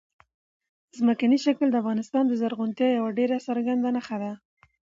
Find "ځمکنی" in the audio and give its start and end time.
0.97-1.37